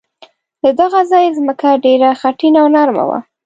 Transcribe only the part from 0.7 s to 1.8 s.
دغه ځای ځمکه